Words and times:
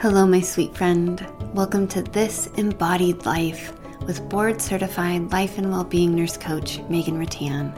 Hello, 0.00 0.26
my 0.26 0.42
sweet 0.42 0.76
friend. 0.76 1.26
Welcome 1.54 1.88
to 1.88 2.02
This 2.02 2.48
Embodied 2.58 3.24
Life 3.24 3.72
with 4.02 4.28
board 4.28 4.60
certified 4.60 5.32
life 5.32 5.56
and 5.56 5.70
well-being 5.70 6.14
nurse 6.14 6.36
coach 6.36 6.80
Megan 6.90 7.18
Rattan. 7.18 7.72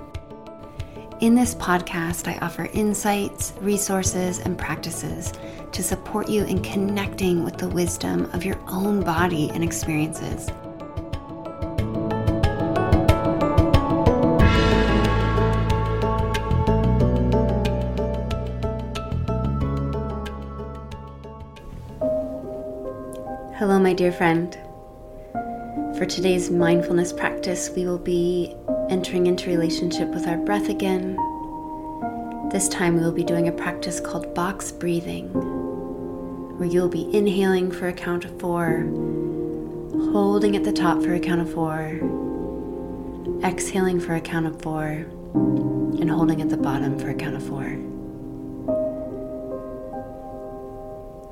In 1.20 1.36
this 1.36 1.54
podcast, 1.54 2.26
I 2.26 2.36
offer 2.44 2.68
insights, 2.72 3.52
resources, 3.60 4.40
and 4.40 4.58
practices 4.58 5.32
to 5.70 5.80
support 5.80 6.28
you 6.28 6.42
in 6.42 6.60
connecting 6.60 7.44
with 7.44 7.56
the 7.56 7.68
wisdom 7.68 8.24
of 8.32 8.44
your 8.44 8.58
own 8.66 9.00
body 9.04 9.50
and 9.50 9.62
experiences. 9.62 10.48
Hello, 23.58 23.76
my 23.80 23.92
dear 23.92 24.12
friend. 24.12 24.56
For 25.98 26.06
today's 26.06 26.48
mindfulness 26.48 27.12
practice, 27.12 27.70
we 27.74 27.86
will 27.86 27.98
be 27.98 28.54
entering 28.88 29.26
into 29.26 29.50
relationship 29.50 30.10
with 30.10 30.28
our 30.28 30.36
breath 30.36 30.68
again. 30.68 31.16
This 32.52 32.68
time, 32.68 32.94
we 32.94 33.00
will 33.00 33.10
be 33.10 33.24
doing 33.24 33.48
a 33.48 33.52
practice 33.52 33.98
called 33.98 34.32
box 34.32 34.70
breathing, 34.70 35.30
where 36.56 36.68
you'll 36.68 36.88
be 36.88 37.12
inhaling 37.12 37.72
for 37.72 37.88
a 37.88 37.92
count 37.92 38.24
of 38.24 38.38
four, 38.38 38.82
holding 40.12 40.54
at 40.54 40.62
the 40.62 40.72
top 40.72 41.02
for 41.02 41.14
a 41.14 41.18
count 41.18 41.40
of 41.40 41.52
four, 41.52 41.98
exhaling 43.42 43.98
for 43.98 44.14
a 44.14 44.20
count 44.20 44.46
of 44.46 44.62
four, 44.62 45.04
and 45.34 46.08
holding 46.08 46.40
at 46.40 46.48
the 46.48 46.56
bottom 46.56 46.96
for 46.96 47.10
a 47.10 47.14
count 47.14 47.34
of 47.34 47.42
four. 47.42 47.76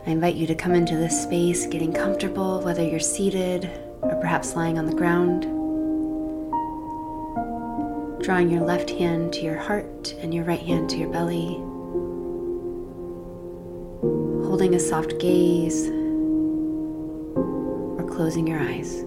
I 0.06 0.10
invite 0.10 0.36
you 0.36 0.46
to 0.46 0.54
come 0.54 0.72
into 0.72 0.96
this 0.96 1.20
space 1.20 1.66
getting 1.66 1.92
comfortable, 1.92 2.60
whether 2.60 2.80
you're 2.80 3.00
seated 3.00 3.68
or 4.02 4.14
perhaps 4.20 4.54
lying 4.54 4.78
on 4.78 4.86
the 4.86 4.94
ground. 4.94 5.42
Drawing 8.22 8.48
your 8.48 8.62
left 8.62 8.90
hand 8.90 9.32
to 9.32 9.40
your 9.40 9.58
heart 9.58 10.14
and 10.20 10.32
your 10.32 10.44
right 10.44 10.60
hand 10.60 10.88
to 10.90 10.96
your 10.96 11.08
belly. 11.10 11.54
Holding 14.46 14.76
a 14.76 14.78
soft 14.78 15.18
gaze 15.18 15.88
or 17.36 18.08
closing 18.08 18.46
your 18.46 18.60
eyes. 18.60 19.02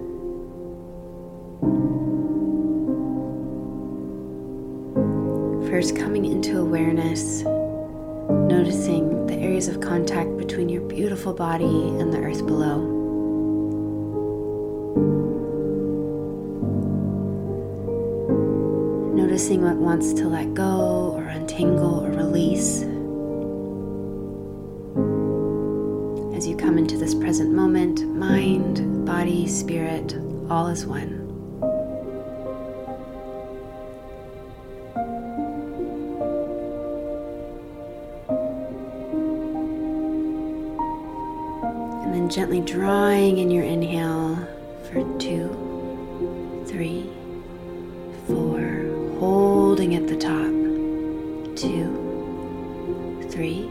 First, 5.70 5.96
coming 5.96 6.26
into 6.26 6.60
awareness 6.60 7.46
noticing 8.30 9.26
the 9.26 9.34
areas 9.36 9.68
of 9.68 9.82
contact 9.82 10.38
between 10.38 10.70
your 10.70 10.82
beautiful 10.84 11.34
body 11.34 11.66
and 11.66 12.14
the 12.14 12.20
earth 12.20 12.46
below. 12.46 12.78
Noticing 19.16 19.64
what 19.64 19.78
wants 19.78 20.14
to 20.14 20.28
let 20.28 20.54
go 20.54 21.14
or 21.16 21.24
untangle 21.24 22.06
or 22.06 22.12
release. 22.12 22.84
As 26.38 26.48
you 26.48 26.56
come 26.56 26.78
into 26.78 26.98
this 26.98 27.16
present 27.16 27.52
moment, 27.52 28.08
mind, 28.16 29.06
body, 29.06 29.48
spirit, 29.48 30.16
all 30.50 30.68
is 30.68 30.86
one. 30.86 31.29
Gently 42.30 42.62
drawing 42.62 43.40
in 43.40 43.50
your 43.50 43.64
inhale 43.64 44.36
for 44.84 45.02
two, 45.18 45.50
three, 46.68 47.10
four, 48.28 49.18
holding 49.20 49.96
at 49.96 50.08
the 50.08 50.16
top, 50.16 50.52
two, 51.56 53.28
three, 53.32 53.68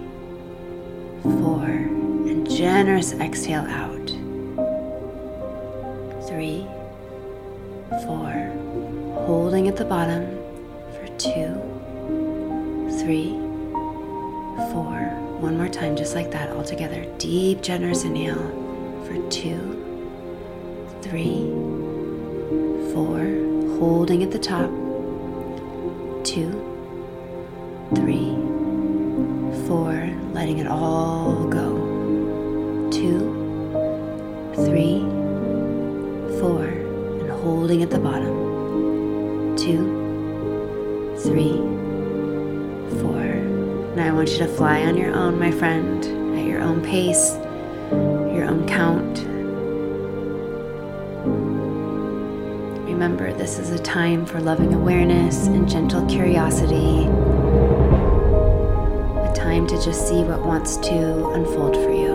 four, 1.23 1.65
and 1.65 2.51
generous 2.51 3.13
exhale 3.15 3.65
out, 3.67 4.09
three, 6.27 6.67
four, 8.05 8.33
holding 9.25 9.69
at 9.69 9.77
the 9.77 9.85
bottom 9.85 10.27
for 10.95 11.07
two, 11.17 11.55
three, 12.99 13.39
four, 14.73 15.28
one 15.41 15.57
more 15.57 15.69
time, 15.69 15.95
just 15.97 16.15
like 16.15 16.31
that, 16.33 16.51
all 16.51 16.65
together. 16.65 17.05
Deep, 17.19 17.63
generous 17.63 18.05
inhale 18.05 18.35
for 19.05 19.15
two, 19.31 19.61
three, 21.01 21.47
four, 22.93 23.19
holding 23.79 24.23
at 24.25 24.33
the 24.33 24.39
top. 24.39 24.69
Two, 26.25 26.51
three, 27.95 28.35
four, 29.69 30.11
letting 30.33 30.59
it 30.59 30.67
all 30.67 31.47
go. 31.49 32.89
Two, 32.91 33.21
three, 34.57 35.01
four, 36.41 36.65
and 36.65 37.31
holding 37.31 37.83
at 37.83 37.91
the 37.91 37.99
bottom. 37.99 39.57
Two, 39.57 41.15
three, 41.23 41.79
and 43.99 44.07
I 44.07 44.13
want 44.13 44.31
you 44.31 44.39
to 44.39 44.47
fly 44.47 44.85
on 44.85 44.97
your 44.97 45.13
own, 45.13 45.41
my 45.41 45.51
friend, 45.51 46.05
at 46.39 46.47
your 46.47 46.61
own 46.61 46.81
pace, 46.83 47.35
your 48.33 48.45
own 48.45 48.65
count. 48.69 49.25
Remember, 52.89 53.33
this 53.33 53.59
is 53.59 53.73
a 53.73 53.79
time 53.79 54.25
for 54.25 54.41
loving 54.41 54.73
awareness 54.73 55.49
and 55.49 55.69
gentle 55.69 56.07
curiosity, 56.07 57.07
a 59.27 59.33
time 59.35 59.67
to 59.67 59.75
just 59.83 60.09
see 60.09 60.23
what 60.23 60.43
wants 60.43 60.77
to 60.77 61.31
unfold 61.31 61.75
for 61.75 61.91
you. 61.91 62.08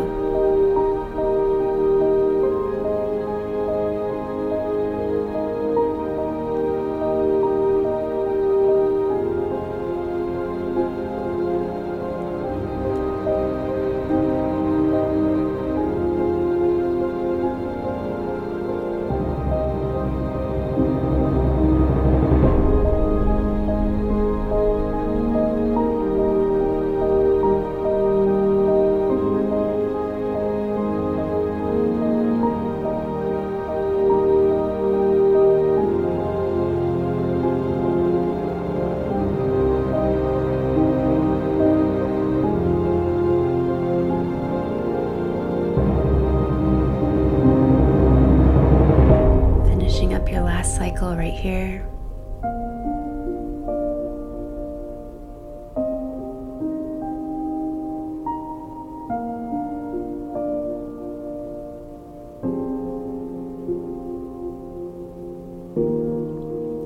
Right 51.33 51.41
here. 51.41 51.89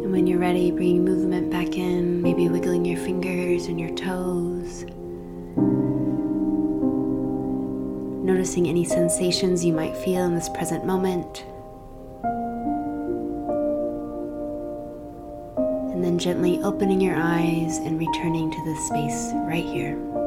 And 0.03 0.11
when 0.11 0.27
you're 0.27 0.39
ready, 0.39 0.71
bring 0.71 1.03
movement 1.03 1.51
back 1.51 1.77
in, 1.77 2.21
maybe 2.21 2.47
wiggling 2.49 2.85
your 2.85 2.99
fingers 2.99 3.65
and 3.65 3.79
your 3.79 3.93
toes. 3.95 4.85
Noticing 8.23 8.67
any 8.67 8.83
sensations 8.83 9.63
you 9.65 9.73
might 9.73 9.95
feel 9.95 10.25
in 10.25 10.35
this 10.35 10.49
present 10.49 10.85
moment. 10.85 11.45
And 15.97 16.05
then 16.05 16.19
gently 16.19 16.61
opening 16.61 17.01
your 17.01 17.15
eyes 17.15 17.79
and 17.79 17.97
returning 17.97 18.51
to 18.51 18.63
this 18.65 18.85
space 18.85 19.31
right 19.47 19.65
here. 19.65 20.26